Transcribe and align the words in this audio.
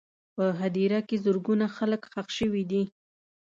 په 0.35 0.45
هدیره 0.59 0.99
کې 1.07 1.21
زرګونه 1.25 1.65
خلک 1.77 2.01
ښخ 2.13 2.27
شوي 2.37 2.63
دي. 2.71 2.83